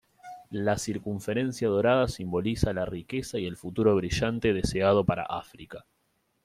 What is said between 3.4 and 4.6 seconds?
el futuro brillante